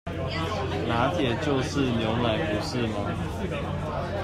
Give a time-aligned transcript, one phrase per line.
[0.89, 4.17] 「拿鐵」就是牛奶不是嗎？